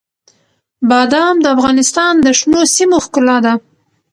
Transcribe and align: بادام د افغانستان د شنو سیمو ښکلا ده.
بادام 0.89 1.35
د 1.41 1.45
افغانستان 1.55 2.13
د 2.21 2.27
شنو 2.39 2.61
سیمو 2.75 2.97
ښکلا 3.05 3.37
ده. 3.45 3.53